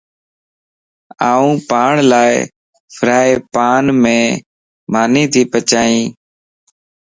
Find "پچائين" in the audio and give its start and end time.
5.51-6.01